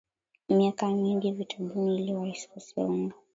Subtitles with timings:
[0.49, 3.13] Miaka mingi vitabuni, ili wasikose unga,